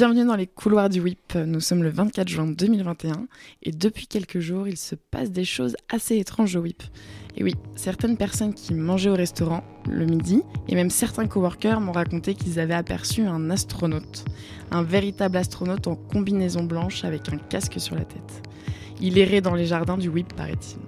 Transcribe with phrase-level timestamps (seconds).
[0.00, 1.34] Bienvenue dans les couloirs du WIP.
[1.34, 3.26] Nous sommes le 24 juin 2021
[3.62, 6.82] et depuis quelques jours, il se passe des choses assez étranges au WIP.
[7.36, 11.92] Et oui, certaines personnes qui mangeaient au restaurant le midi et même certains coworkers m'ont
[11.92, 14.24] raconté qu'ils avaient aperçu un astronaute.
[14.70, 18.48] Un véritable astronaute en combinaison blanche avec un casque sur la tête.
[19.02, 20.78] Il errait dans les jardins du WIP, paraît-il.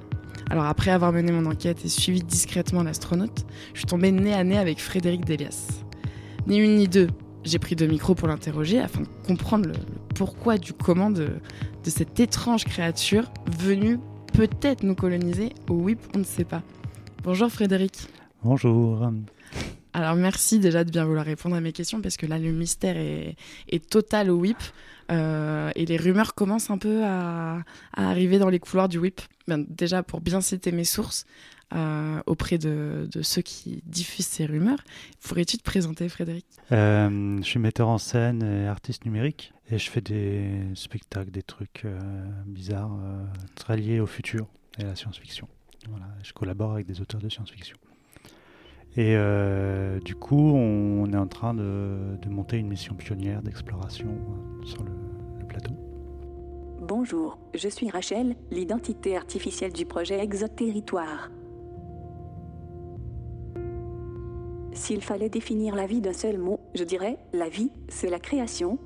[0.49, 3.45] Alors après avoir mené mon enquête et suivi discrètement l'astronaute,
[3.75, 5.83] je suis tombée nez à nez avec Frédéric Delias.
[6.47, 7.09] Ni une ni deux,
[7.45, 9.75] j'ai pris deux micros pour l'interroger afin de comprendre le,
[10.15, 11.29] pourquoi du comment de,
[11.85, 13.25] de, cette étrange créature
[13.59, 13.99] venue
[14.33, 16.63] peut-être nous coloniser au WIP, on ne sait pas.
[17.23, 18.09] Bonjour Frédéric.
[18.43, 19.11] Bonjour.
[19.93, 22.97] Alors merci déjà de bien vouloir répondre à mes questions parce que là le mystère
[22.97, 23.37] est,
[23.69, 24.57] est total au WIP
[25.11, 27.59] euh, et les rumeurs commencent un peu à,
[27.93, 29.21] à, arriver dans les couloirs du WIP.
[29.49, 31.27] Ben, déjà pour bien citer mes sources
[31.75, 34.83] euh, auprès de, de, ceux qui diffusent ces rumeurs,
[35.23, 36.47] pourrais-tu te présenter Frédéric?
[36.71, 41.43] Euh, Je suis metteur en scène et artiste numérique et je fais des spectacles, des
[41.43, 41.99] trucs euh,
[42.47, 42.97] bizarres
[43.55, 44.47] très liés au futur
[44.79, 45.49] et à la science-fiction.
[45.89, 47.77] Voilà, je collabore avec des auteurs de science-fiction.
[48.97, 54.09] Et euh, du coup, on, est en train de, de monter une mission pionnière d'exploration
[54.09, 54.91] euh, sur le,
[55.41, 55.73] le, plateau.
[56.83, 61.31] Bonjour, je suis Rachel, l'identité artificielle du projet Exoterritoire.
[64.83, 68.81] S'il fallait définir la vie d'un seul mot, je dirais, la vie, c'est la création.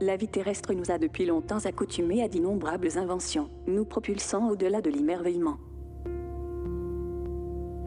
[0.00, 4.90] La vie terrestre nous a depuis longtemps accoutumés à d'innombrables inventions, nous propulsant au-delà de
[4.90, 5.58] l'émerveillement.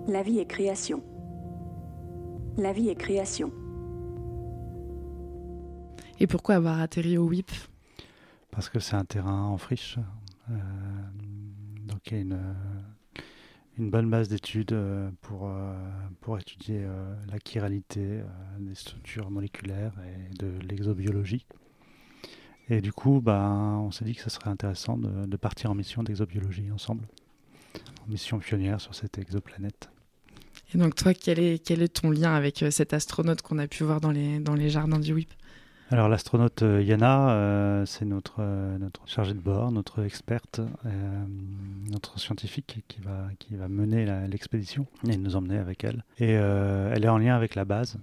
[0.07, 1.03] La vie est création.
[2.55, 3.51] La vie est création.
[6.21, 7.51] Et pourquoi avoir atterri au WIP
[8.49, 9.97] Parce que c'est un terrain en friche.
[10.49, 10.53] Euh,
[11.81, 12.39] donc il y a une,
[13.81, 14.77] une bonne base d'études
[15.21, 15.73] pour, euh,
[16.21, 18.23] pour étudier euh, la chiralité euh,
[18.59, 21.47] des structures moléculaires et de l'exobiologie.
[22.69, 23.49] Et du coup, bah,
[23.79, 27.07] on s'est dit que ce serait intéressant de, partir en mission d'exobiologie ensemble
[28.07, 29.89] mission pionnière sur cette exoplanète.
[30.73, 33.67] Et donc toi, quel est, quel est ton lien avec euh, cet astronaute qu'on a
[33.67, 35.33] pu voir dans les, dans les jardins du WIP
[35.91, 41.25] alors l'astronaute euh, Yana, euh, c'est notre, euh, notre chargée de bord, notre experte, euh,
[41.89, 46.05] notre scientifique qui va, qui va mener l'expédition et nous emmener avec elle.
[46.17, 47.97] Et elle est en lien avec la base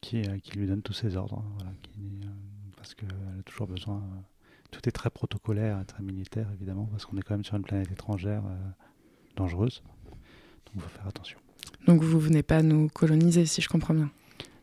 [0.00, 1.90] qui, qui lui donne tous ses ordres, voilà, qui,
[2.76, 4.02] parce qu'elle a toujours besoin...
[4.70, 7.90] tout est très protocolaire très militaire évidemment, parce qu'on est quand même sur une planète
[7.90, 8.42] étrangère
[9.36, 9.82] dangereuse.
[10.66, 11.38] Donc il faut faire attention.
[11.86, 14.10] Donc vous venez pas nous coloniser, si je comprends bien.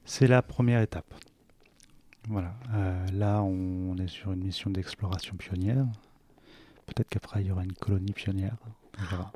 [0.05, 1.13] C'est la première étape.
[2.27, 2.53] Voilà.
[2.73, 5.85] Euh, là, on est sur une mission d'exploration pionnière.
[6.85, 8.55] Peut-être qu'après, il y aura une colonie pionnière.
[8.99, 9.31] On verra.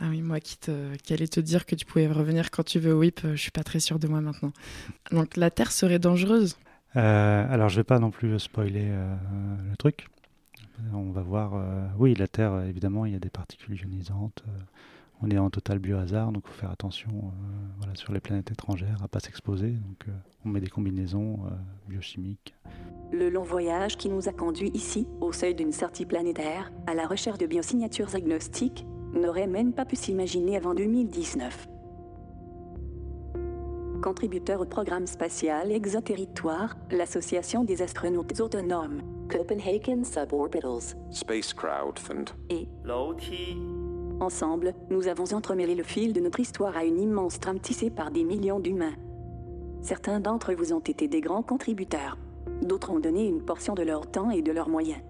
[0.00, 2.78] Ah oui, moi qui, te, qui allais te dire que tu pouvais revenir quand tu
[2.78, 4.52] veux au WIP, je suis pas très sûr de moi maintenant.
[5.10, 6.56] Donc la Terre serait dangereuse
[6.96, 9.16] euh, Alors je vais pas non plus spoiler euh,
[9.68, 10.06] le truc.
[10.92, 11.54] On va voir.
[11.54, 14.44] Euh, oui, la Terre, évidemment, il y a des particules ionisantes.
[15.20, 17.30] On est en total biohazard, donc il faut faire attention euh,
[17.78, 19.70] voilà, sur les planètes étrangères à pas s'exposer.
[19.70, 20.12] Donc euh,
[20.44, 21.50] on met des combinaisons euh,
[21.88, 22.54] biochimiques.
[23.10, 27.06] Le long voyage qui nous a conduits ici, au seuil d'une sortie planétaire, à la
[27.06, 31.66] recherche de biosignatures agnostiques, n'aurait même pas pu s'imaginer avant 2019.
[34.02, 43.77] Contributeur au programme spatial Exoterritoire, l'association des astronautes autonomes, Copenhagen Suborbitals, Spacecraft and et 楼梯
[44.20, 48.10] Ensemble, nous avons entremêlé le fil de notre histoire à une immense trame tissée par
[48.10, 48.96] des millions d'humains.
[49.80, 52.18] Certains d'entre vous ont été des grands contributeurs.
[52.62, 55.00] D'autres ont donné une portion de leur temps et de leurs moyens.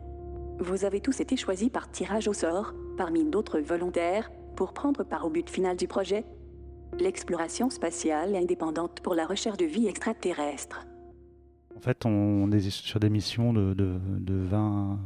[0.60, 5.24] Vous avez tous été choisis par tirage au sort, parmi d'autres volontaires, pour prendre part
[5.24, 6.24] au but final du projet,
[6.98, 10.86] l'exploration spatiale indépendante pour la recherche de vie extraterrestre.
[11.76, 14.98] En fait, on est sur des missions de, de, de 20,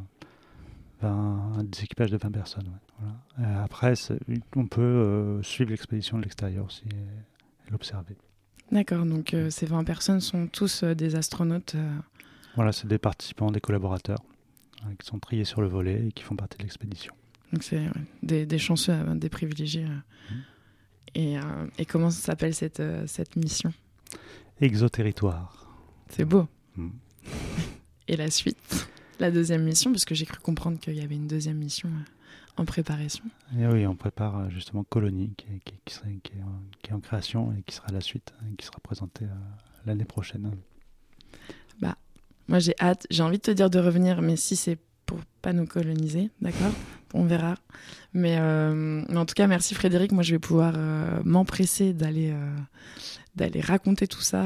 [1.02, 2.68] 20, des équipages de 20 personnes.
[2.68, 3.08] Ouais.
[3.38, 3.58] Voilà.
[3.60, 3.94] Euh, après,
[4.56, 8.16] on peut euh, suivre l'expédition de l'extérieur aussi et, et l'observer.
[8.72, 11.76] D'accord, donc euh, ces 20 personnes sont tous euh, des astronautes.
[12.54, 14.18] Voilà, c'est des participants, des collaborateurs
[14.86, 17.12] euh, qui sont triés sur le volet et qui font partie de l'expédition.
[17.52, 19.84] Donc c'est ouais, des, des, chanceux, des privilégiés.
[19.84, 20.34] Mmh.
[21.14, 21.36] Et,
[21.76, 23.74] et, comment s'appelle cette, cette mission?
[24.62, 25.70] Exoterritoire.
[26.08, 26.48] C'est beau.
[26.76, 26.88] Mmh.
[28.08, 28.88] et la suite?
[29.22, 32.60] La deuxième mission Parce que j'ai cru comprendre qu'il y avait une deuxième mission euh,
[32.60, 33.24] en préparation.
[33.58, 36.90] Et oui, on prépare euh, justement Colonie, qui, qui, qui, serait, qui, est, en, qui
[36.90, 40.50] est en création et qui sera la suite, et qui sera présentée euh, l'année prochaine.
[41.80, 41.96] Bah,
[42.48, 45.52] moi j'ai hâte, j'ai envie de te dire de revenir, mais si c'est pour pas
[45.52, 46.72] nous coloniser, d'accord?
[47.14, 47.56] On verra.
[48.14, 50.12] Mais, euh, mais, en tout cas, merci Frédéric.
[50.12, 52.56] Moi, je vais pouvoir euh, m'empresser d'aller euh,
[53.36, 54.44] d'aller raconter tout ça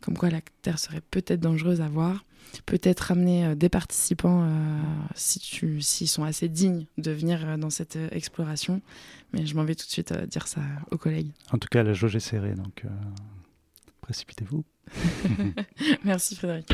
[0.00, 2.24] comme quoi la Terre serait peut-être dangereuse à voir.
[2.66, 4.46] Peut-être ramener des participants
[5.14, 8.82] si tu, s'ils sont assez dignes de venir dans cette exploration.
[9.32, 11.30] Mais je m'en vais tout de suite dire ça aux collègues.
[11.52, 12.84] En tout cas, la jauge est serrée, donc
[14.00, 14.64] précipitez-vous.
[16.04, 16.66] Merci Frédéric.